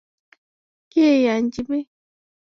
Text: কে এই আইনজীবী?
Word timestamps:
কে 0.91 1.01
এই 1.11 1.23
আইনজীবী? 1.27 1.79